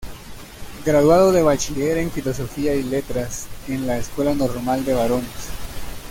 [0.83, 5.49] Graduado de Bachiller en Filosofía y Letras en la "Escuela Normal de Varones".